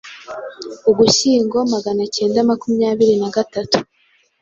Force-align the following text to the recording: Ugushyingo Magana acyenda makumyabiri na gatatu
Ugushyingo 0.89 1.57
Magana 1.73 2.01
acyenda 2.07 2.39
makumyabiri 2.49 3.13
na 3.21 3.29
gatatu 3.35 3.77